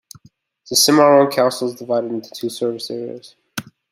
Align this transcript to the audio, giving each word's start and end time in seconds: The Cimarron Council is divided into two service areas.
The 0.67 0.75
Cimarron 0.75 1.29
Council 1.29 1.67
is 1.69 1.75
divided 1.75 2.09
into 2.09 2.31
two 2.33 2.49
service 2.49 2.89
areas. 2.89 3.35